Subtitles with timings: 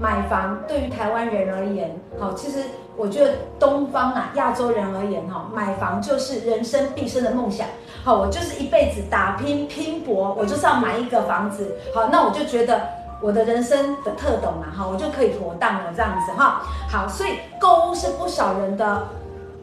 [0.00, 2.64] 买房对于台湾人而言，好，其实
[2.96, 7.66] 我觉得东方啊，亚洲人而言，哈，买房就是人生毕生的梦想。
[8.02, 11.76] 好，我就是一辈子打拼拼搏，我就是要买一个房子。
[11.94, 12.80] 好，那我就觉得
[13.20, 16.62] 我的人生的特懂嘛，哈，我就可以妥当了这样子哈。
[16.90, 19.06] 好，所以购物是不少人的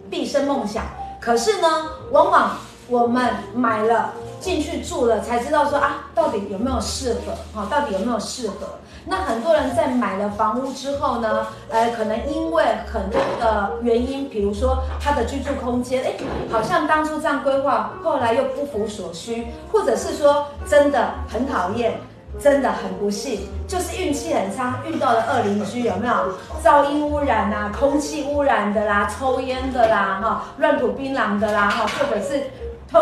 [0.08, 0.84] 毕生梦想。
[1.20, 1.68] 可是呢，
[2.12, 2.52] 往往
[2.88, 7.34] 我们买了进去住了，才知道说啊，到底有没有适合？
[7.56, 8.78] 好，到底有没有适合？
[9.10, 16.12] 那很多人在买了房屋之后呢，呃，可能因为很多的原因，比如说他的居住空间，哎，
[16.52, 21.94] 好像当初这样规划，后来又不符所需，或者是说真的很讨厌，
[22.38, 26.14] 真的很不幸，就是运气很差，遇到了恶邻居，有没有？
[26.62, 32.44] 噪音污染啊，空气污染的啦，抽烟的啦，哈，乱吐槟榔的啦，哈，或者是
[32.92, 33.00] 偷。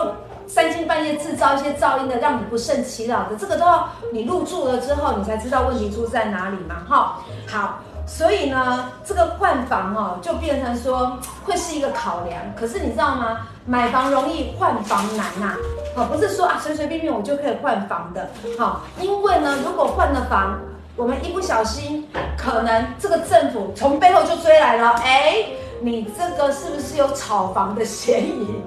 [0.47, 7.19] 三更半夜制造一些噪音的，让你不胜其扰的，这个都要你入住了之后，你才知道问题出在哪里嘛，哈。
[7.47, 12.39] 好，所以呢，这个换房哦，就变成说会是一个考量。
[12.55, 13.47] 可是你知道吗？
[13.65, 15.55] 买房容易，换房难呐。
[15.95, 18.29] 好，不是说啊随随便便我就可以换房的。
[18.59, 20.59] 好，因为呢，如果换了房，
[20.95, 25.45] 我们一不小心，可能这个政府从背后就追来了，哎，
[25.81, 28.61] 你这个是不是有炒房的嫌疑？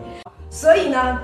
[0.50, 1.18] 所以呢。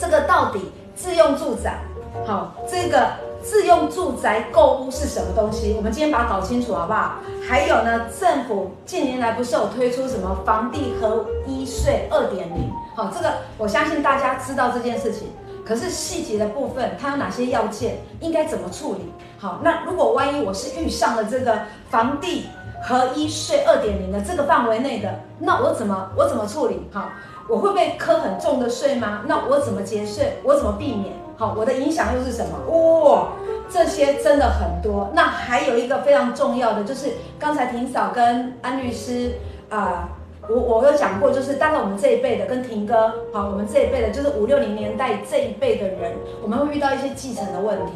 [0.00, 1.78] 这个到底自用住宅，
[2.26, 3.08] 好，这个
[3.42, 5.74] 自用住宅购屋是什么东西？
[5.76, 7.16] 我们今天把它搞清楚好不好？
[7.48, 12.70] 还有呢，政府近年来不是有推出什么房地合一税二点零？
[12.94, 15.28] 好，这个我相信大家知道这件事情。
[15.66, 17.98] 可是细节的部分，它有哪些要件？
[18.20, 19.12] 应该怎么处理？
[19.38, 21.58] 好，那如果万一我是遇上了这个
[21.90, 22.46] 房地
[22.82, 26.80] 合一税二点零的这个范围内的，那我怎么我怎么处理？
[26.92, 27.10] 好。
[27.48, 29.22] 我会被课很重的税吗？
[29.26, 30.38] 那我怎么节税？
[30.44, 31.14] 我怎么避免？
[31.38, 32.58] 好，我的影响又是什么？
[32.66, 33.28] 哇、哦，
[33.70, 35.08] 这些真的很多。
[35.14, 39.32] 那还有一个非常重要的，就是刚才庭嫂跟安律师
[39.70, 40.08] 啊、
[40.48, 47.92] 我我有讲过，就是当然我们这一辈的跟庭哥，好，我们这一辈的，就是五六零年代这一辈的人，我们会遇到一些继承的问题。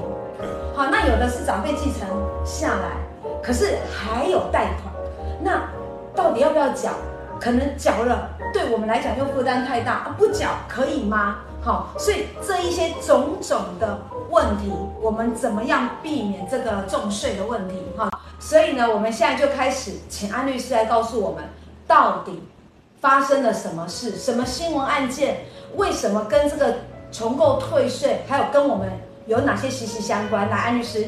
[0.74, 2.08] 好，那有的是长辈继承
[2.44, 2.96] 下来，
[3.42, 4.94] 可是还有贷款，
[5.42, 5.68] 那
[6.14, 6.90] 到底要不要缴？
[7.40, 8.30] 可能缴了。
[8.52, 11.38] 对我们来讲又负担太大，不缴可以吗？
[11.62, 13.98] 好，所以这一些种种的
[14.30, 14.70] 问题，
[15.00, 17.76] 我们怎么样避免这个重税的问题？
[17.96, 21.44] 哈，所以呢，我们现在就开始请安律师来告诉我们，
[21.86, 22.42] 到底
[23.00, 25.44] 发生了什么事，什么新闻案件，
[25.76, 26.78] 为什么跟这个
[27.12, 28.88] 重购退税，还有跟我们
[29.26, 30.50] 有哪些息息相关？
[30.50, 31.06] 来，安律师。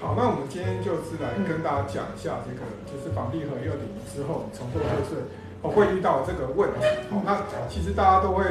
[0.00, 5.22] 好，那我们今天就是来跟大家讲一下这个，就是房地合一二点零之后重购退税。
[5.64, 8.44] 我会遇到这个问题，好，那其实大家都会，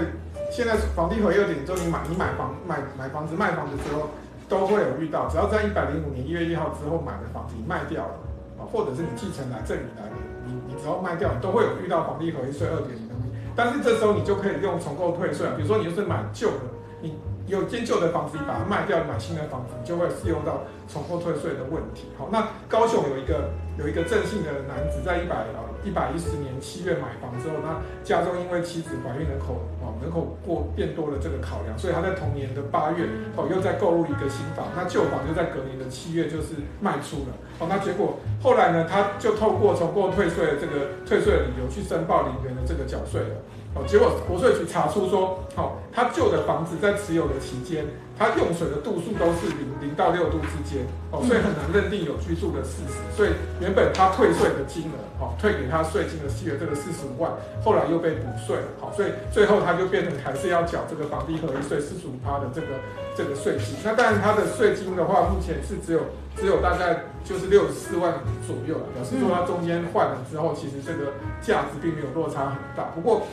[0.50, 4.10] 现在房地合一二点零之后，你买你买房买买房子卖房子之后，
[4.50, 8.18] 都会有遇到，只要在一百零五年一月一号之后买的房子你卖掉了，
[8.58, 10.18] 啊，或者是你继承来赠与来的，
[10.50, 16.66] 你你只要卖掉，你都会有遇到房地合一税二点零的问题，但是这时候你就可以用重购退税，比如说你就是买旧的，
[17.00, 17.14] 你
[17.46, 22.10] 有间旧的房子，你把它卖掉，买新的房子，你就会适用到重购退税的问题。
[22.18, 25.46] 好，那高雄有一个有一个郑姓的男子在一百
[25.84, 43.36] 一百一十年七月买房之后，那家中因为妻子怀孕人口哦人口过变多了这个考量，所以他在同年的八月哦又在购入一个新房，那旧房就在隔年的七月就是卖出了哦，那结果后来呢，他就透过重过退税的这个退税的理由去申报零元的这个缴税了
[43.76, 47.86] 哦，结果国税局查出说，好，他旧的房子在持有的期间。
[48.16, 53.02] 他用水的度数都是零零到六度之间哦，所以很难认定有居住的事实。
[53.18, 57.34] 所以原本他退税的金额哦，退给他税金的金额这个四十五万，
[57.66, 58.70] 后来又被补税了。
[58.80, 62.68] 好，所以最后他就变成还是要缴这个房地合一税四十五趴的这个
[63.18, 63.76] 这个税金。
[63.84, 66.02] 那当然他的税金的话，目前是只有
[66.38, 68.14] 只有大概就是六十四万
[68.46, 72.94] 左右了，表示说他中间换了之后，其实这个价值并没有落差很大。
[72.94, 73.26] 不过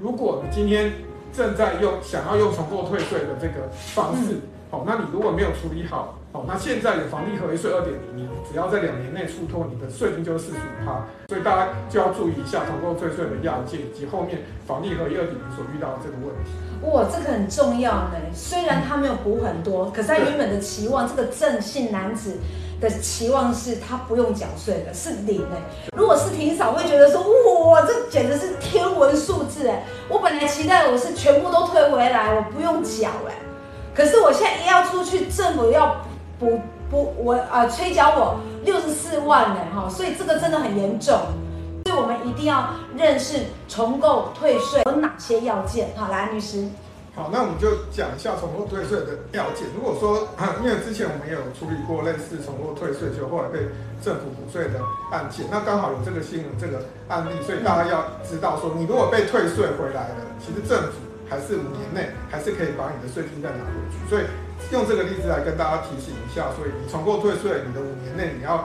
[0.00, 0.90] 如果你今天
[1.32, 16.50] 正在用想要用重购退税的这个方式，好，那你如果没有处理好，好，那现在的房地合一税二点零，你只要在两年内出脱，你的税金就是四十五趴，所以大家就要注意一下重购退税的要件，以及后面房地合一二点零所遇到的这个问题。
[16.82, 18.16] 哇，这个很重要呢。
[18.34, 22.36] 虽然他没有补很多，可是他原本的期望，这个正性男子
[22.90, 25.56] 的期望是他不用缴税的，是零哎。
[25.96, 27.22] 如果是霆嫂会觉得说，
[27.70, 29.84] 哇，这简直是天文数字哎！
[30.08, 33.34] 我本来期待我是全部都退回来，我不用缴哎。
[33.94, 35.96] 可是我现在一要出去，政府要
[36.38, 41.16] 补补我啊，催缴我六十四万呢哈，所以这个真的很严重。
[41.84, 45.90] 所以我们一定要认识重构退税有哪些要件。
[45.96, 46.68] 好，来，安律师。
[47.14, 49.68] 好，那我们就讲一下重购退税的要件。
[49.76, 50.24] 如果说，
[50.64, 53.68] 因为之前我们也有处理过类似重购退税，就后来被
[54.00, 54.80] 政府补税的
[55.12, 56.80] 案件，那刚好有这个新闻这个
[57.12, 64.00] 案例，所以大家要知道说，你如果被退税回来了，其实政府还是五年内还是可以把你的税金再拿回去。
[64.08, 64.24] 所以
[64.72, 68.64] 用这个例子来跟大家提醒一下，所以你重购退税，你的五年内你要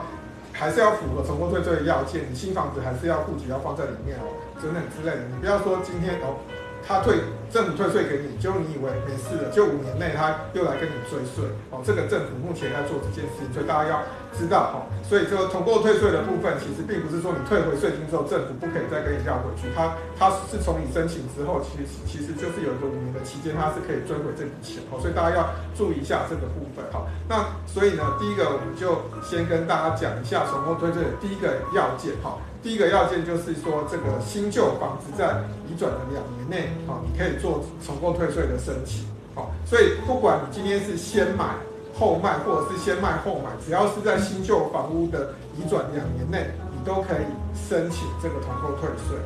[0.56, 5.28] 还是要符合重购退税的要件，你新房子还是要户籍要放在里面哦，等等之类的。
[5.28, 6.40] 你不要说今天哦。
[6.88, 7.20] 他退
[7.52, 11.84] 政府退税给你，就你以为没事了，就五年内他又来跟你追税哦。
[11.84, 14.00] 这个政府目前在做这件事情，所以大家要
[14.32, 14.76] 知道哦。
[15.04, 19.68] 所以这个重购退税的部分，其实并不是说你退回税金之后，政府不可以再跟你要回去。
[19.76, 24.96] 他他是从你申请之后，其实其实就是有一个五年的期间，他是可以追回这笔钱哦。
[24.96, 27.04] 所以大家要注意一下这个部分哈。
[27.28, 32.36] 那所以呢，第一个我们就先跟大家讲一下重购退税的第一个要件哈。
[32.62, 41.54] 第一个要件就是说，这个新旧房子在移转的两年内，啊，你可以做重购退税的申请，好，所以不管你今天是先买
[41.96, 47.24] 后卖，或者是先卖后买，只要是在新旧房屋的移转两年内，你都可以
[47.54, 49.16] 申请这个重购退税。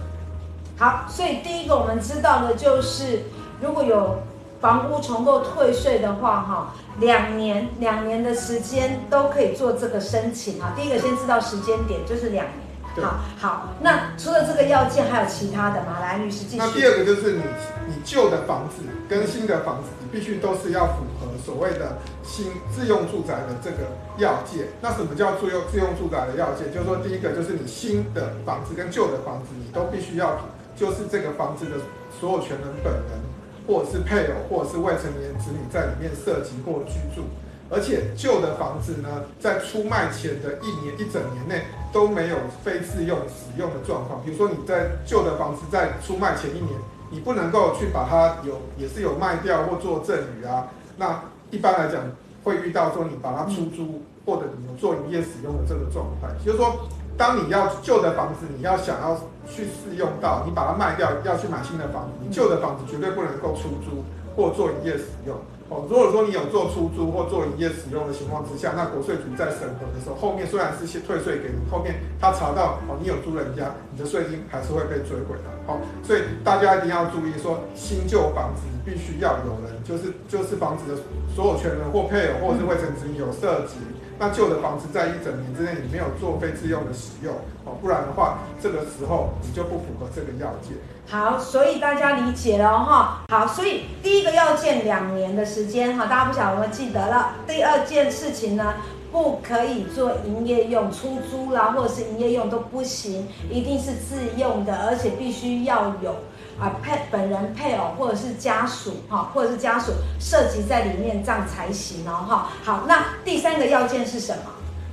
[0.77, 3.21] 好，所以第一个我们知道的就是，
[3.63, 4.19] 如果有
[4.61, 10.75] 房屋重购退税的话，哈，两年两年的时间都可以做这个申请啊。
[10.77, 12.72] 第一个先知道时间点，就是两年。
[13.01, 15.99] 好好，那除了这个要件，还有其他的吗？
[16.01, 16.59] 来，律师继续。
[16.59, 17.43] 那第二个就是你，
[17.89, 24.67] 你旧的房子跟新的房子，你必须都是要符合所谓的新自用住宅的这个要件。
[24.83, 26.71] 那什么叫自用自用住宅的要件？
[26.73, 30.37] 就是说，第一个就是你新的房子跟旧的房子，你都必须要，
[30.77, 31.77] 就是这个房子的
[32.21, 33.21] 所有权人本人，
[33.67, 37.25] 或者是配偶，或者是未成年子女在里面涉及或居住。
[37.73, 39.09] 而且旧的房子呢，
[39.41, 44.23] 在出卖前的一年一整年内都没有非自用使用的状况。
[44.23, 46.69] 比如说你在旧的房子在出卖前一年，
[47.11, 50.69] 你不能够去把它有也是有卖掉或做赠与啊。
[50.99, 51.19] 那
[51.51, 52.03] 一般来讲
[52.45, 56.29] 会遇到说你把它出租或者你做营业使用的这个状态。
[56.45, 56.77] 就是说，
[57.17, 59.17] 当你要旧的房子你要想要
[59.49, 64.05] 去试用到，你把它卖掉要去买新的房子，旧的房子绝对不能够出租
[64.37, 65.35] 或做营业使用。
[65.69, 75.49] 哦如果说你有做出租或做营业使用的情况之下，那国税局在审核的时候，后面虽然是先退税给你，后面他查到哦你有租人家，你的税金还是会被追回的。
[75.67, 81.01] 好，所以大家一定要注意说，新旧房子必须要有人，就是就是房子的
[81.35, 83.77] 所有权人或配偶或是未成年有涉及。
[84.19, 87.35] 那旧的房子在一整年之内你没有做非自用的使用，
[87.65, 90.77] 哦，不然的话，这个时候你就不符合这个要件。
[91.13, 93.21] 好，所以大家理解了哈。
[93.29, 97.35] 好，所以第一个要件两年的时间哈，大家不晓得有没有记得了？
[97.47, 98.77] 第二件事情呢，
[99.13, 106.17] 不可以做营业用、出租啦，或者是营业用都不行，一定是自用的，而且必须要有。
[106.59, 112.49] 啊，配本人、配偶或者是家属哈，或者是家属涉及在里面，这样才行哦哈。
[112.65, 114.45] 好，那第三个要件是什么？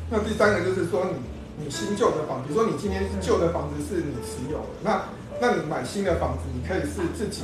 [0.10, 5.02] 那第三个就是说你，你新旧的房，比如说你今天旧的房子是你持有的，那
[5.42, 7.44] 那你买新的房子，你可以是自己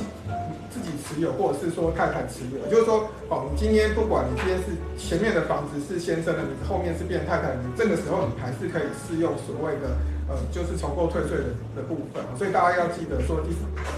[0.70, 2.70] 自己持有，或者是说太太持有。
[2.70, 9.96] 就是说，哦，你今天不管你今天是前面的房子是先生的，你后面是变太太的，你这个时候你还是可以适用所谓的。
[10.28, 11.44] 呃，就是重购退税的
[11.76, 13.38] 的部分，所以大家要记得说，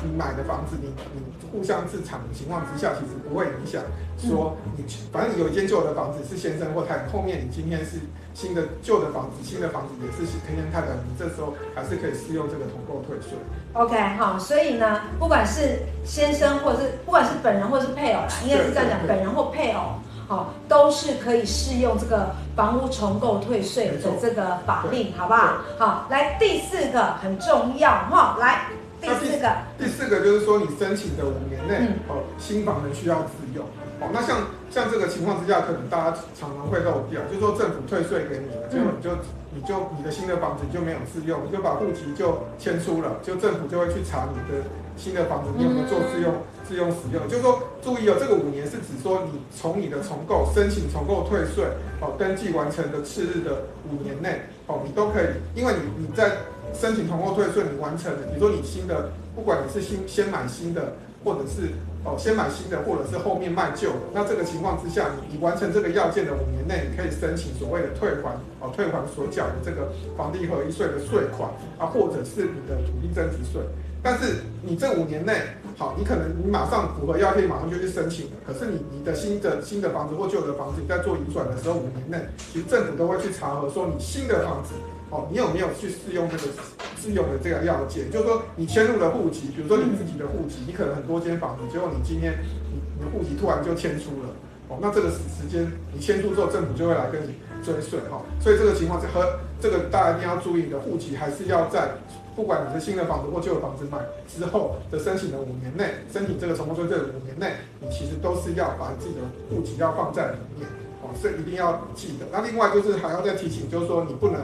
[0.04, 3.80] 你买的房子，你你互相自产的情况之下，其实不会影响
[4.18, 7.96] 说你，反正你有一间旧的房子是先生或太太，后面你今天是
[8.34, 13.38] 新的旧的房子，新的房子也是先天太太，你这时候还是可以适用这个重购退税。
[13.72, 19.94] OK，好，所以呢，不管是先生或者是不管是本人或是配偶啦，应该是这样讲，本人或配偶。
[20.28, 25.54] 好，都是可以适用这个房屋重购退税的这个法令，好不好？
[25.78, 28.66] 好，来第四个很重要哈，来
[29.00, 33.64] 第四个，第四个就是说你申请的五年内，哦，新房子需要自用。
[34.00, 34.38] 哦，那像
[34.70, 39.10] 像这个情况之下，可能大家常常会漏掉，就是说政府退税给你了，结果你就
[39.50, 44.62] 你就你的新的房子就没有自用，你就把户籍就迁出了，就政府就会去查你的
[44.98, 46.34] 新的房子你有没有做自用。
[46.68, 51.64] 自用使用，就是说，注意哦，这个五年是指说你从你的重购申请重购退税
[51.98, 56.30] 哦，登记完成的次日的五年内哦，你都可以，因为你你在
[56.74, 60.92] 申请重购退税，你完成了，比如说你新的，不管你是新先买新的，
[61.24, 61.72] 或者是
[62.04, 69.88] 哦先买新的，或者是后面卖旧的，那这个情况之下，你你完成这个要件的五年内，你可以申请所谓的退还哦，退还所缴的这个
[70.18, 73.62] 房地合一税的税款啊，或者是你的土地增值税。
[74.00, 75.32] 但是你这五年内，
[75.78, 78.32] 好，你可能你马上符合要件，马上就去申请了。
[78.46, 82.20] 可是你你的新的新的房子或旧的房子，你在做移转的时候，五年内，
[82.52, 84.74] 其实政府都会去查核，说你新的房子，
[85.08, 86.52] 哦，你有没有去适用这个
[87.00, 94.28] 自用的这个要件，就是说你迁入了户籍，比如说你自己的户籍，你可能很多间房子，结果你今天你你的户籍突然就迁出了，
[94.68, 97.32] 哦，那这个时时间你迁出之后，政府就会来跟你
[97.64, 101.88] 追税哈，所以这个情况是和这个大家一定要注意，你的户籍还是要在。
[102.38, 110.68] 不管你是新的房子或旧的房子买之后的申请的五年内，申请这个重购税这五年内，你其实都是要把自己的户籍要放在里面
[111.02, 112.26] 哦，所以一定要记得。
[112.30, 114.40] 那另外就是还要再提醒，就是说你不能，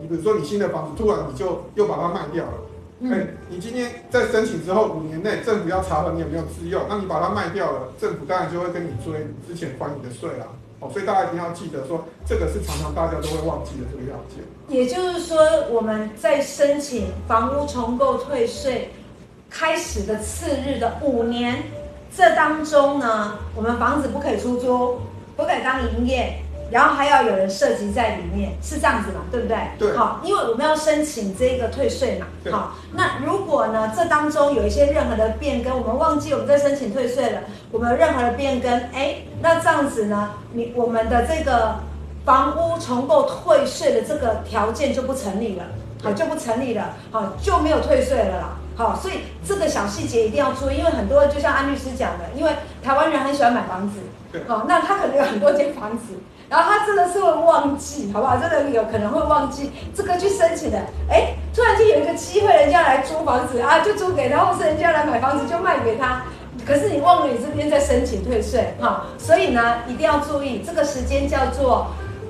[0.00, 2.52] 你比如说你新的房子突然你就又把它卖掉了，
[3.02, 10.46] 哎、嗯，你今天在申请之后五年内，政府要查核你有没有自用，那你把它卖掉了，政府当然就会跟你追之前还你的税啦。
[10.92, 14.44] 所以大家一定要记得说，这个是常常大家都会忘记的这个要件。
[14.68, 15.38] 也就是说，
[15.70, 18.92] 我们在申请房屋重购退税
[19.50, 21.64] 开始的次日的五年，
[22.16, 25.00] 这当中呢，我们房子不可以出租，
[25.36, 26.43] 不可以当营业。
[26.70, 29.20] 然后还要有人涉及在里面，是这样子嘛？
[29.30, 29.56] 对不对？
[29.78, 29.96] 对。
[29.96, 32.26] 好，因为我们要申请这个退税嘛。
[32.50, 37.40] 好，那如果呢，这当中有一些任何的变更，我们忘记我们在申请退税了，
[37.70, 41.76] 我们有任何的变更，哎，那这样子呢，你我们的这个
[42.24, 45.64] 房屋重购退税的这个条件就不成立了，
[46.02, 48.56] 好，就不成立了，好，就没有退税了啦。
[48.76, 49.14] 好，所以
[49.46, 52.52] 这个小细节一定要注意，因为很多就像安律师讲的，因为
[52.82, 54.00] 台湾人很喜欢买房子，
[54.32, 54.42] 对。
[54.48, 56.14] 好，那他可能有很多间房子。
[56.46, 58.36] 然后他真的是会忘记，好不好？
[58.36, 60.78] 真的有可能会忘记这个去申请的。
[61.08, 66.24] 哎，突然间有一个机会，人家来租房子啊，就租给他，或是人家来买房子就卖给他。
[66.66, 71.88] 可是你忘了你这边在申请退税，哈，所以呢，一定要注意这个时间叫做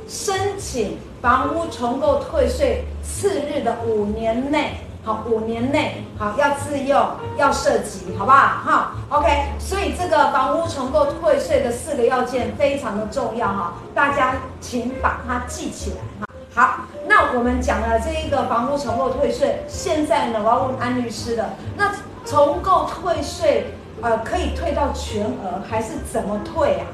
[0.09, 4.75] 申请房屋重购退税次日的五年内。
[5.05, 6.99] 好，五年内好要自用，
[7.37, 8.37] 要涉及，好不好？
[8.65, 9.51] 哈，OK。
[9.59, 16.27] 所以这个房屋重购退税的四个要件非常的重要哈，大家请把它记起来哈。
[16.55, 21.93] 好，那我们讲了这一个房屋重购退税，现在呢，我要问安律师了，那
[22.25, 26.87] 重购退税呃可以退到全额还是怎么退啊？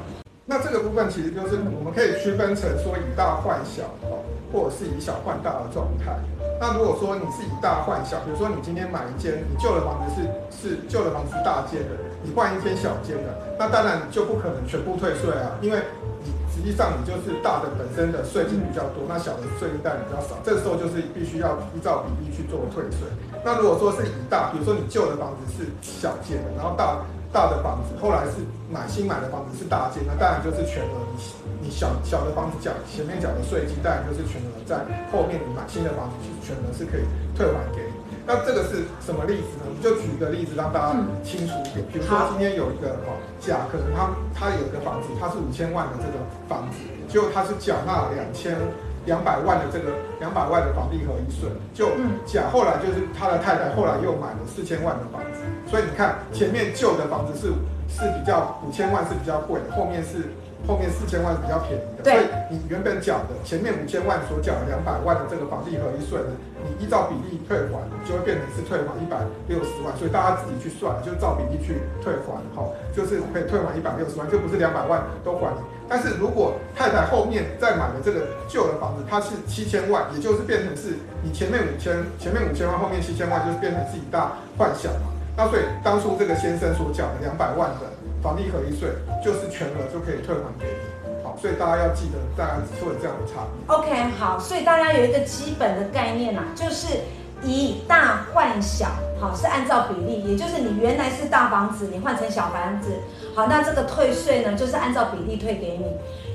[0.51, 4.19] 那这个部分其实就是我们可以区分成说以大换小哦，
[4.51, 6.11] 或者是以小换大的状态。
[6.59, 15.79] 那如果说你是以大换小，比如说你今天买一间，你旧的房子是是旧的房子大间的，你换一间小间的，那当然就不可能全部退税啊，因为
[16.19, 23.07] 你实际上你就是大的本身的税金比较多，那小的税金当然比较少，这时候就是必须要依照比例去做退税。
[23.39, 26.99] 那如果说是以大，比如说你旧的房子是小间的，然后大
[27.31, 31.41] 大的房子后来是买新买的房子是大间，那当然就是全额你。
[31.63, 34.81] 你小小的房子缴前面缴的税金，当然就是全额在
[35.13, 37.05] 后面你买新的房子，其实全额是可以
[37.37, 37.93] 退还给你。
[38.25, 39.69] 那这个是什么例子呢？
[39.69, 41.85] 我们就举一个例子让大家清楚一点。
[41.93, 46.17] 比如说今天有一个哈甲，可能他他有一个房子，他是五千万的这个
[46.49, 48.57] 房子，结果他是缴纳两千
[49.05, 51.49] 两百万的这个两百万的房地合一税。
[51.73, 51.89] 就
[52.25, 57.47] 甲后来就是他的太太后来又买了四千万的房子，所以你看前面旧的房子是
[57.87, 60.29] 是比较五千万是比较贵的，后面是。
[60.67, 66.29] 后面四千万是比较便宜的，所以你原本缴的前面五千万所缴的两百万的这个房地合一税呢，
[66.61, 69.17] 你依照比例退还，就会变成是退还一百
[69.49, 75.61] 六十万，所以大家自己去算，就照比例去退还，好，就是可以退还一百六十万，就不是两百万都还你。
[75.91, 85.11] 但是如果太太后面再买的这个旧的房子，它是七千万，也就是变成是你前面五千，前面五千万，后面七千万，就是变成是以大幻想嘛。
[85.35, 87.91] 那所以当初这个先生所缴的两百万的。
[88.21, 88.87] 房地合一税
[89.25, 93.75] 就是全额就可以退还给你，好，所以大家要记得，大家会有这样的差别。
[93.75, 96.99] OK，好，所以大家有一个基本的概念啦，就是
[97.43, 98.87] 以大换小，
[99.19, 102.89] 好，是按照比例，也就是你原来是大房子，你换成小房子，
[103.35, 105.85] 好，那这个退税呢，就是按照比例退给你。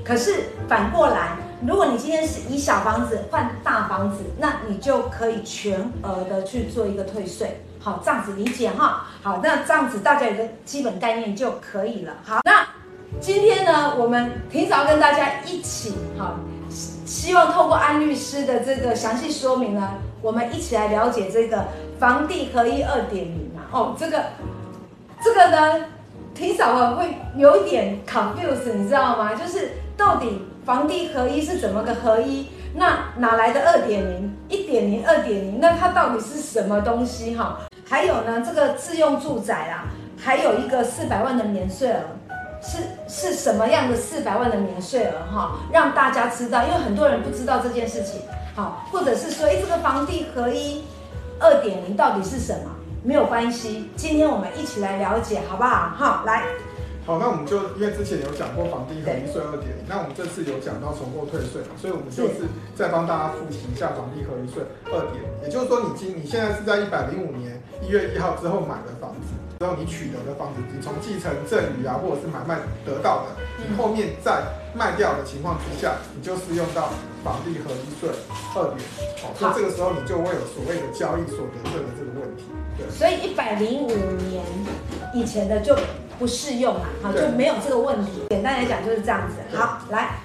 [0.03, 7.61] 可是反过来，如果你今天是以小房子换大房子，那你就可以全额的去做一个退税。
[7.79, 9.07] 好，这样子理解哈。
[9.21, 12.13] 好，那这样子大家有个基本概念就可以了。
[12.25, 12.65] 好，那
[13.19, 16.35] 今天呢，我们提早跟大家一起，好，
[17.05, 19.89] 希望透过安律师的这个详细说明呢，
[20.21, 21.65] 我们一起来了解这个
[21.99, 23.63] 房地合一二点零嘛。
[23.71, 24.23] 哦，这个
[25.23, 25.85] 这个呢，
[26.33, 29.35] 霆嫂啊会有一点 confuse，你知道吗？
[29.35, 32.47] 就是到底房地合一是怎么个合一？
[32.75, 34.37] 那哪来的二点零？
[34.49, 35.59] 一点零、二点零？
[35.59, 37.35] 那它到底是什么东西？
[37.35, 37.59] 哈？
[37.89, 42.01] 还有呢，这个自用住宅啊，还有一个四百万的免税额，
[42.61, 45.59] 是是什么样的四百万的免税额哈？
[45.71, 48.21] 让大家知道，因为很多人不知道这件事情，
[48.55, 50.83] 好，或者是说，哎，这个房地合一
[51.39, 52.71] 二点零到底是什么？
[53.03, 55.93] 没有关系，今天我们一起来了解，好不好？
[55.95, 56.43] 好，来，
[57.05, 64.61] 好，那我们就因为之前有讲过房地合一税二点零，那我们这次有讲到重购退税嘛，所以我们就是再帮大家复习一下房地合一税
[64.91, 74.43] 二点，也就是说你今你现在是在一百零五年一月一号之后买的房子，然后你取得的房子，你从继承赠与啊或者是买卖得到的，你后面再
[74.75, 76.89] 卖掉的情况之下，你就适用到
[77.23, 78.09] 房地合一税
[78.55, 78.85] 二点零，
[79.21, 82.43] 好，所以这个时候你就会有所谓的交易所得税的这个问题。
[82.77, 84.43] 对，所以一百零五年
[85.13, 85.75] 以前的就。
[86.19, 88.23] 不适用了，好，就没有这个问题。
[88.31, 89.35] 简单来讲就是这样子。
[89.55, 90.15] 好，来，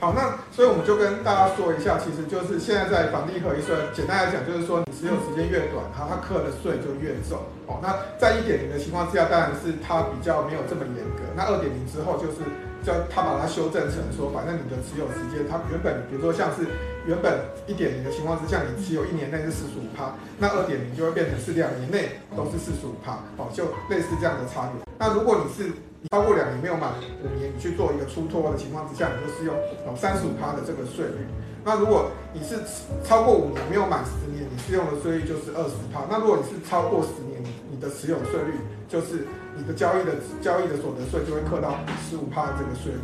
[0.00, 7.36] 好，那所以我们就跟大家说一下，其实就是现在在房地合一税，简单来讲就是说，你持有时间越短，它它课的税就越重。
[7.68, 11.22] 哦，那在一点零的情况之下，当然是它比较没有这么严格。
[11.36, 12.40] 那二点零之后就是。
[12.80, 16.64] 叫他把它修正成说，反正你的持有时间，它原本比如说像是
[17.04, 24.80] 原本一点零的情况之下，你持有一年内是四十五趴，那二点零就会变成是两年内都是四十五趴，哦，就类似这样的差别。
[24.96, 25.70] 那如果你是
[26.08, 26.92] 超过两年没有满
[27.22, 29.54] 五年，你去做一个出脱的情况之下，你就适用
[29.84, 31.26] 哦三十五趴的这个税率。
[31.64, 32.56] 那如果你是
[33.04, 36.00] 超过五年没有满十年，你适用的税率就是二十趴。
[36.08, 38.54] 那如果你是超过十年，你的持有税率
[38.88, 39.26] 就是。
[39.56, 41.74] 你的交易的交易的所得税就会课到
[42.08, 43.00] 十五趴的这个税率。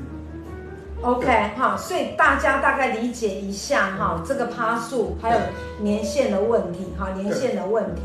[1.03, 1.27] OK
[1.57, 5.41] 哈，所以大家大概理解一下哈，这个趴数还有
[5.81, 8.03] 年限的问题哈，年限的问题。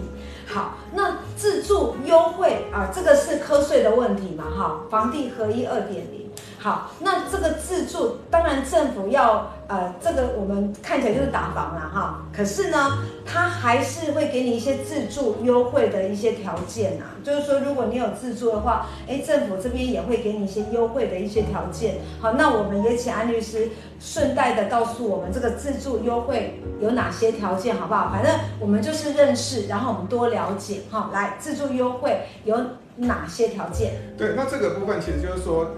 [0.52, 6.30] 好，那自住优惠啊，这个是课税的问题嘛哈，房地合一二点零。
[6.60, 21.96] 好，那这个自住当然政府要呃，这个我们看起来就是打房了哈，可是呢，它还是会给你一些自住优惠的一些条件啊，就是说如果你有自住的话，哎，政府这边也会给你一些优惠的一些条件。
[22.20, 28.12] 好，那我们也请安律师顺带的告诉我们这个自住优惠有哪些条件，好不好？
[28.12, 31.10] 反正我们就是认识，然后我们多聊了解哈。
[31.14, 32.58] 来，自住优惠有
[32.96, 33.94] 哪些条件？
[34.18, 35.72] 对，那这个部分其实就是说。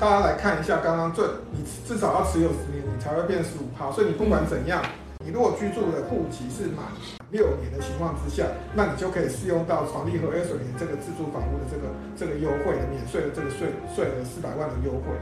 [0.00, 3.92] 大家来看一下，刚刚这你至少要持有十年，你才会变十五趴。
[3.92, 4.80] 所以你不管怎样，
[5.22, 6.86] 你如果居住的户籍是满
[7.28, 15.12] 六年的情况之下，那你就可以适用到房地合一税年这个自住房屋的这个这个优惠的免税的这个税税的四百万的优惠。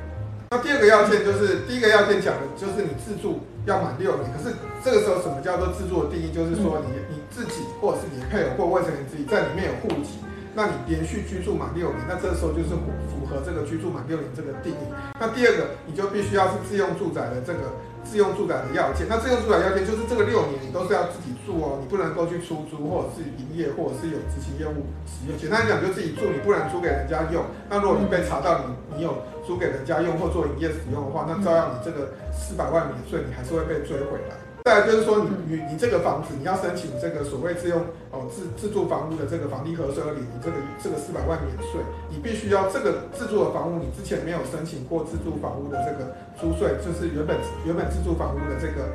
[0.51, 4.25] 那第二个要件就是第一个要件讲的就是你自住要满六年。
[4.33, 6.33] 可是这个时候什么叫做自住的定义？
[6.33, 10.21] 就是说你你自己或者是你的配偶或未成年自己在里面有户籍。
[10.59, 12.75] 那你连续居住满六年，那这时候就是
[13.07, 14.85] 符合这个居住满六年这个定义。
[15.15, 19.07] 那第二个，你就必须要是自用住宅的这个自用住宅的要件。
[19.09, 25.39] 那自用住宅要件就是这个六年你都是要自己住哦，你不能够去出租或者是营业或者是有执行业务使用。
[25.39, 27.47] 简单讲，就自己住，你不能租给人家用。
[27.71, 29.15] 那如果你被查到你你有
[29.47, 34.35] 租给人家用或做营业使用的话，那照样你这个四百万免税，你还是会被追回来。
[34.69, 37.81] 再就是说你，你你这个房子，你要申请这个所谓自用
[38.13, 48.93] 哦自自住房屋的这个房地合税二点零，这个这个四百万免税，你必须要这个自住的房屋，你之前没有申请过自住房屋的这个租税，就是原本原本自住房屋的这个。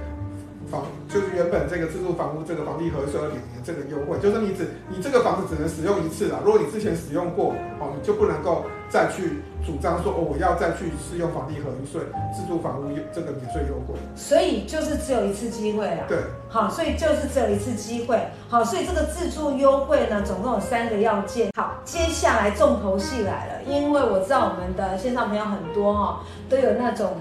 [0.73, 6.39] 房就是原本这个自住房屋这个房地合一税二点零这个优惠，就是你只你这个房子只能使用一次啦。
[6.43, 12.01] 如果你之前使用过，哦，你就不能够再去主张说哦，我要再去适用房地合一税
[12.33, 13.93] 自住房屋这个免税优惠。
[14.15, 16.05] 所以就是只有一次机会啦。
[16.07, 16.17] 对，
[16.49, 18.17] 好，所以就是只有一次机会。
[18.49, 21.51] 好，所以这个自住优惠呢，总共有三个要件。
[21.55, 27.13] 好，接下来重头戏来了，因为我知道我们的线上朋友很多哦，都有那种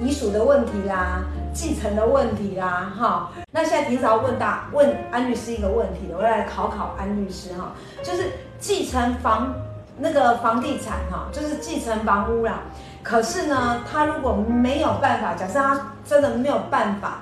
[0.00, 1.22] 遗属的问题啦。
[1.52, 7.72] 继承的问题啦，哈，那现在平时要问大问安律师一个问题，我要来考考安律师哈，
[8.04, 9.52] 就是继承房
[9.98, 12.60] 那个房地产哈，就是继承房屋啦，
[13.02, 17.18] 可是呢，他如果没有办法，假设他真的没有办法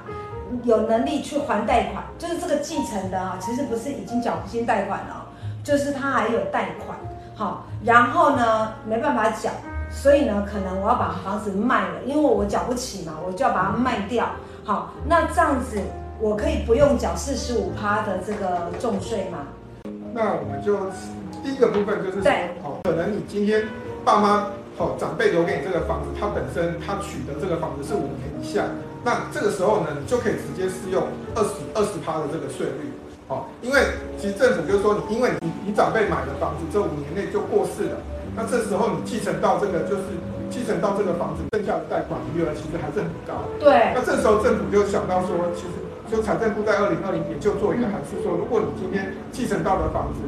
[0.62, 5.25] 有能力去还贷款，就是这个继承的啊，其实不是已经缴不清贷款了，
[5.64, 6.99] 就是他还有贷款，
[7.35, 9.51] 好，然后呢没办法缴。
[9.90, 14.31] 所以呢，可能我要把房子卖了，因为我缴不起嘛，我就要把它卖掉。
[14.64, 15.81] 好，那这样子
[16.20, 19.48] 我可以不用缴四十五趴的这个重税吗？
[20.12, 20.77] 那我们就
[21.42, 23.64] 第一个部分就是说，哦，可能你今天
[24.05, 24.46] 爸妈
[24.77, 28.64] 哦长辈留给你这个房子，他本身他取得这个房子是五年以下，
[29.05, 31.03] 那这个时候呢，你就可以直接适用
[31.35, 32.92] 二十二十趴的这个税率。
[33.29, 33.81] 哦，因为
[34.16, 37.96] 其实政府就是说你，因为你你长辈买的房子这五年内就过世了。
[38.38, 40.14] 那这时候你继承到这个，就是
[40.48, 43.42] 继承到这个房子，剩下的贷款余额其实还是很高。
[43.59, 43.90] 对。
[43.90, 45.74] 那这时候政府就想到说，其实
[46.07, 50.22] 就财政部在二零二零年就做一个函释说，如果你今天继承到的房子，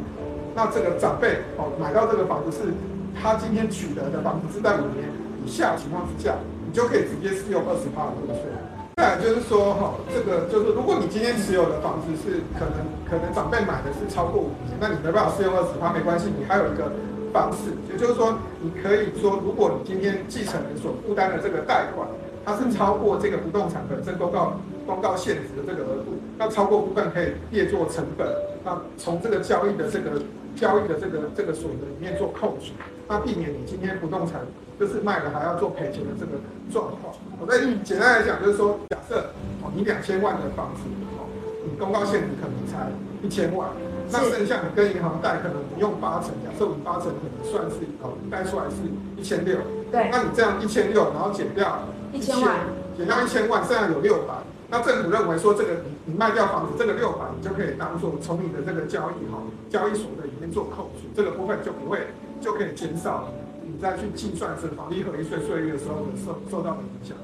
[0.56, 2.74] 那这个长辈哦买到这个房子是
[3.14, 5.06] 他今天取得的房子是在五年
[5.46, 6.34] 以下情况之下，
[6.66, 8.50] 你就可以直接适用二十趴的这个税。
[8.96, 16.92] 再就是说哈，这个就是如果你今天持有的房子是可能可能长辈买的是超过五年，那你没办法适用二十趴，没关系，你还有一个
[17.32, 22.06] 方式，也就是说你可以说，如果你今天继承人所负担的这个贷款，
[22.44, 28.28] 它是超过这个不动产本身公告公告现值的这个额度，那超过部分可以列作成本，
[28.64, 30.20] 那从这个交易的这个
[30.60, 32.74] 交易的这个这个所得里面做扣除，
[33.08, 34.42] 那避免你今天不动产
[34.78, 36.32] 就是卖了还要做赔钱的这个
[36.70, 37.14] 状况。
[37.40, 40.82] 我再简单来讲，就是说，假设哦你两千万的房子
[41.16, 41.24] 哦，
[41.64, 42.92] 你公告限值可能才
[43.22, 43.70] 一千万，
[44.12, 48.76] 那剩下你跟银行贷可能你用八成，假设我们八成可能算是哦贷出来是
[49.16, 49.56] 一千六，
[49.90, 52.58] 对，那你这样一千六，然后减掉一千万，
[52.98, 54.34] 减掉一千万，剩下有六百。
[54.70, 62.06] 那政府认为说，这个你你卖掉房子，这个六百你就可以当做从你的这个交易哈交易所的里面做扣除，这个部分就不会
[62.40, 63.30] 就可以减少
[63.64, 67.16] 你再去计算这房地合一税税率的时候的受受到的影响。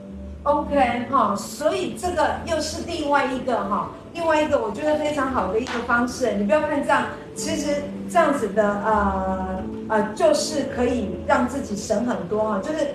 [0.42, 6.34] OK 哈，所以这个又是另外一个哈，另外一个我觉得非常好的一个方式。
[6.34, 7.04] 你不要看这样，
[7.36, 12.88] 其实这样子的呃呃，就是可以让自己省很多哈，就是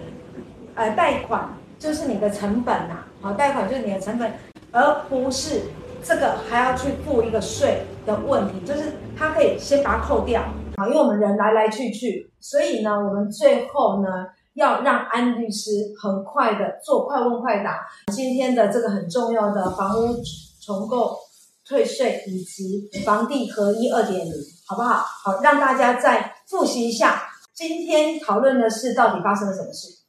[0.76, 3.06] 呃贷款就是你的成本呐。
[3.22, 4.34] 好，贷款就是你的成本，
[4.72, 5.62] 而不是
[6.04, 10.42] 这个还要去付一个税的问题，就是它可以先把它扣掉。
[10.78, 14.10] 好，因为我们人来来去去，所以呢，我们最后呢
[14.56, 15.70] 要让安律师
[16.02, 17.86] 很快的做快问快答。
[18.12, 20.16] 今天的这个很重要的房屋
[20.66, 21.16] 重购
[21.68, 24.34] 退税以及房地合一二点零，
[24.68, 25.04] 好不好？
[25.24, 27.22] 好，让大家再复习一下
[27.54, 30.01] 今天讨论的是到底发生了什么事。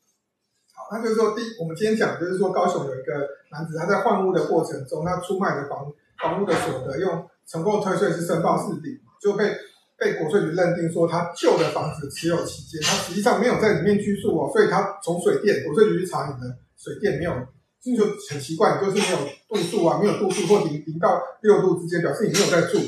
[0.92, 9.56] 那就是说，第，我们今天讲就是说，高雄有一个男子，他在换屋的过程中，他出卖的房房屋的所得，用重购退税是申报四抵，就被
[9.96, 17.32] 被国税局认定说，他旧的房子持有期间，他实际上没有在里面居住哦，所以他从水电国税局去查你的水电没有，
[17.80, 22.78] 这就很奇怪，就是没有度数啊，没有度数或零零到六度之间，表示你没有在住，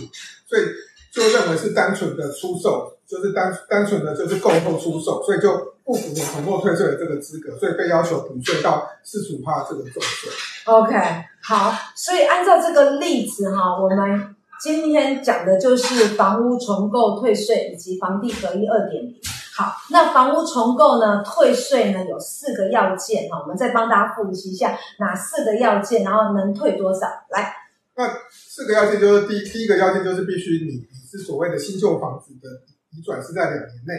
[0.46, 0.62] 所以
[1.14, 5.72] 就认为是单纯的出售，就是单单纯的就是购后出售，所以就。
[5.86, 10.32] 不符合重购退税的这个资格，所以被要求补税到四十五趴这个重税。
[10.64, 10.96] OK，
[11.42, 19.14] 好，所以按照这个例子哈，我们今天讲的就是房屋重购退税以及房地合一二点零。
[19.54, 27.00] 好，那房屋重购呢，退税呢有四个要件哈，我们再帮大家复习一下哪四个要件，然后能退多少？
[27.28, 27.54] 来，
[27.94, 33.94] 那四个要件就是第第一个要件就是必须你你是所谓的新旧房子的移转是在两年内，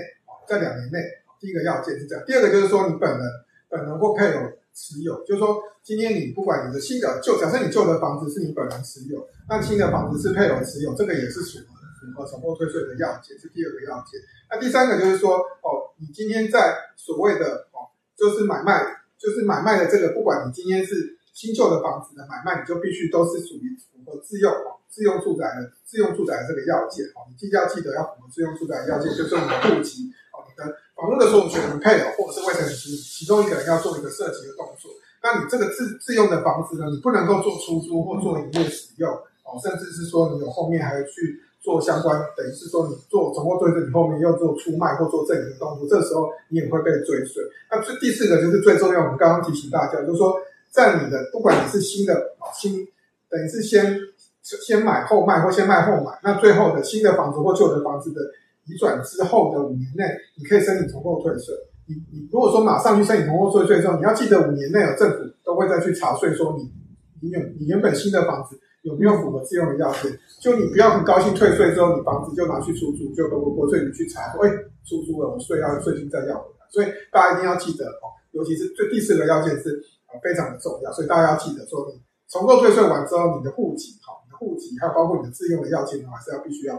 [0.48, 1.00] 在两年内。
[1.38, 3.22] 第一个要件是这样，第二个就是说你本人
[3.70, 4.42] 本人或配偶
[4.74, 14.20] 持有，就是说今天你不管你的新的旧，假设你旧的房子是你本人持有，那新的房子是配偶持有，这个也是符合符合重购退税的要件，是第二个要件。
[14.50, 18.82] 那第三个就是说哦，你今天在所谓的哦，就是买卖，
[19.20, 24.52] 就是买卖的这个，不管你今天是新旧的房子的买卖，你就必须都是属于符合自用，
[24.96, 30.72] 自用住宅的自用住宅的这个要件哦，你记要记得要符合自用住宅的要件，就是你的户籍哦，你的。
[30.96, 34.90] 房屋的所有权人配偶或者是未成年子女，其中一个人要做一个涉及的动作。
[35.22, 39.12] 那你这个自自用的房子呢，你不能够做出租或做营业使用
[39.44, 47.44] 哦，甚至是说你有后面还要去做相关，等于是说你做重购退税，你后面又做出卖或做赠与的动作，这时候你也会被追税。
[47.70, 50.40] 那最第四个就是最重要，我们刚刚提醒大家，就是说
[50.72, 52.88] 在你的不管你是新的哦新，
[53.30, 54.00] 等于是先
[54.46, 58.22] 先买后卖或先卖后买，那最后的新的房子或旧的房子的。
[58.68, 60.04] 移转之后的五年内，
[60.40, 61.54] 你可以申请重构退税。
[61.86, 66.74] 你你如果说马上去申请重构退税之后，你要记得五年内有政府都会再去查税，说你
[67.22, 70.12] 你有你原本新的房子有没有符合自用的要件。
[70.42, 74.50] 就你不要很高兴退税之后，你房子就拿去出租，就国国税局去查，哎，
[74.82, 76.66] 出租了，我税要税金再要回来。
[76.72, 86.76] 所以大家一定要记得哦，尤其是最第四个要件是啊非常的重要，所以大家要记得说，你重构退税完之后，你的户籍好，你的户籍还有包括你的自用的要件的话，是要必须要。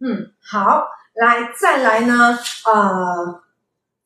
[0.00, 2.38] 嗯，好，来再来呢，
[2.72, 3.42] 呃，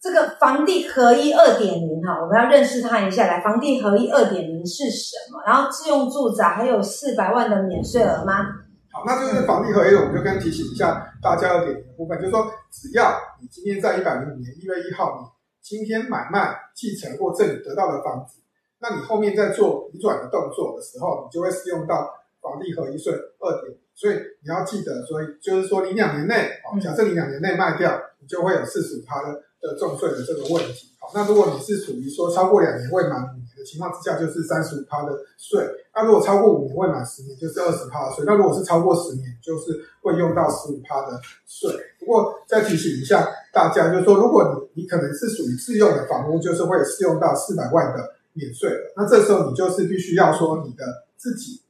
[0.00, 3.26] 这个房地合一二点零哈，我们要认识它一下。
[3.26, 5.42] 来，房地合一二点零是什么？
[5.44, 8.46] 然后自用住宅还有四百万的免税额吗？
[8.92, 15.26] 好，那就是房地合一，我们就跟提醒一下大家要点的部分，就是说，只要你今天在一百零五年一月一号，你
[15.60, 18.40] 今天买卖、继承或赠与得到的房子，
[18.80, 22.08] 那你后面在做移转的动作的时候，你就会适用到
[22.40, 23.76] 房地合一税二点。
[23.94, 30.88] 所以你要记得，所以就是说，你两年内，哦，假设你两年内卖掉，你就会有四十五趴的的重税的这个问题。
[30.98, 35.60] 好，那如果你是属于说超过两年未满五年的情况之下，就是三十五趴的税。
[35.94, 38.24] 那如果超过五年未满十年，就是二十趴的税。
[38.26, 41.70] 那如果是超过十年，就是会用到十五趴的税。
[41.98, 48.94] 不过再提醒一下大家，就是说，如果你你可能是属于自用的房屋，就是会适用到四百万的免税了。
[48.96, 50.84] 那这时候你就是必须要说你的
[51.16, 51.60] 自己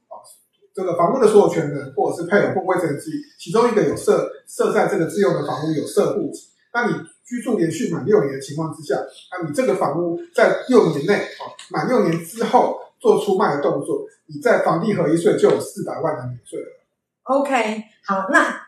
[0.73, 3.01] 这个房屋的所有权人或者是配偶或未成年人，
[3.39, 6.93] 其中一个有设设在这个自用的房屋有设户籍，那你
[7.25, 8.95] 居住连续满六年的情况之下，
[9.31, 16.67] 那你这个房屋在六年内啊，满六年之后做出卖的动作，你在房地合一税就有四百万的免税了。
[17.23, 18.67] OK，好，那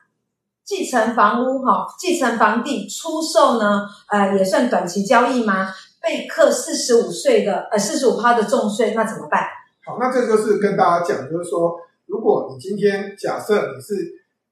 [0.64, 5.68] 继承房屋哈，继承房地出售呢，呃，也算短期交易吗？
[6.02, 9.42] 被课四十五岁的呃四十五趴的重税，那怎么办？
[9.86, 13.94] 好，那这就是跟大家讲，就是说，如果你今天假设你是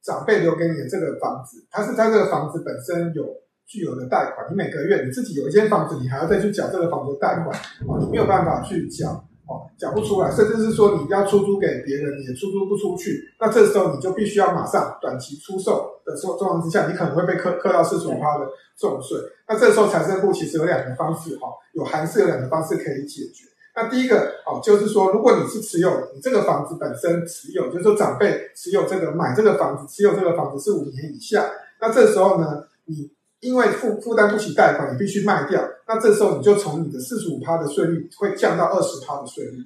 [0.01, 3.25] 长辈留给你的这个房子，它是在这个房子本身有
[3.65, 7.49] 具有的贷款，你每个月你自己有一间房子，你还要再去缴这个房子的贷款，
[7.87, 9.25] 哦，你没有办法去缴。
[9.47, 19.17] 哦，缴不出来，甚至是说你要出租给别人，你也出租不出去，那这时候你就必须要马上短期出售的状状况之下，你可能会被课课到四十五趴的重税。
[19.49, 23.43] 那这时候财政部其实有两个方式哈，有函释有两个方式可以解决。
[23.75, 33.11] 那第一个哦，就是说如果你是持有你这个房子本身持有，就是说长辈持有这个买这个房子持有这个房子是五年以下，那这时候呢，你。
[33.41, 35.67] 因为负负担不起贷款，你必须卖掉。
[35.87, 39.63] 那这时候你就从你的四十五趴的税率会降到二十趴的税率。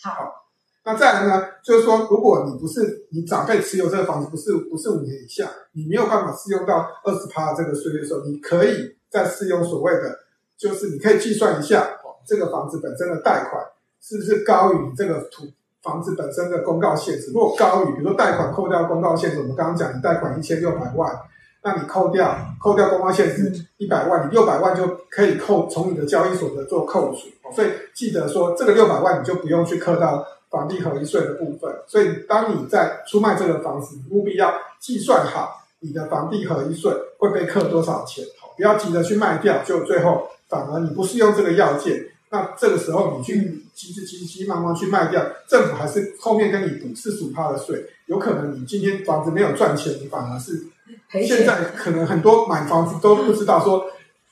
[0.00, 0.12] 好，
[0.84, 10.16] 那再来呢，就是说，如果你不是你长辈持有这个房子不是不是五年以下，你没有办法适用到二十趴的这个税率的时候，你可以再适用所谓的，
[10.56, 11.97] 就是你可以计算一下，哦，
[12.28, 13.64] 这个房子本身的贷款
[14.02, 15.44] 是不是高于你这个土
[15.82, 17.32] 房子本身的公告限值。
[17.32, 21.18] 如果高于，比如说贷款扣掉公告限值，我们刚刚讲你贷款一千六百万。
[21.60, 31.70] 那你扣掉扣掉公告限值一百万，你六百万就可以扣从你的交易所得做扣除，所以记得说这个六百万你就不用去扣到房地合一税的部分。
[31.88, 38.24] 所以当你在出卖这个房子，务必要计算好你的房地合一税会被扣多少钱，
[38.56, 50.66] 不要急着去卖掉，就最后反而你不适用这个要件，那这个时候你去急急急急忙忙去卖掉，政府还是后面跟你补四十五趴的税，有可能你今天房子没有赚钱，你反而是。
[51.26, 53.86] 现在可能很多买房子都不知道说，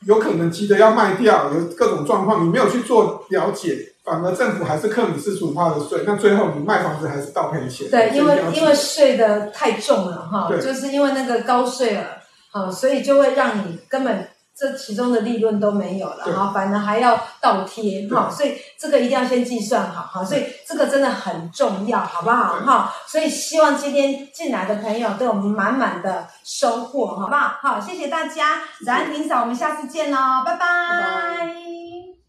[0.06, 7.90] 有可能急着要卖掉，有各种状况，你没有去做了解，反而政府还是扣你四十五趴的税，那最后你卖房子还是倒赔钱。
[7.90, 14.26] 对，因为因为税的太重了哈，就是因为那个高税了，好，所以就会让你根本。
[14.56, 22.94] 这其中的利润都没有了哈，反而还要倒贴哈，所以这个一定要先计算好哈，所以这个真的很重要，好不好哈？
[23.06, 27.58] 所以希望今天进来的朋友都有满满的收获，好不好？
[27.60, 30.58] 好，谢谢大家，子安霆嫂，我们下次见喽，拜拜。
[30.58, 31.85] 拜拜。